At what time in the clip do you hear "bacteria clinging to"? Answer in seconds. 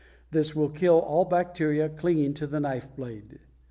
1.25-2.47